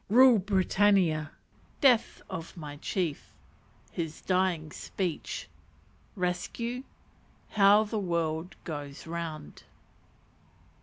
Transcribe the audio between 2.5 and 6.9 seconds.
my Chief. His Dying Speech. Rescue.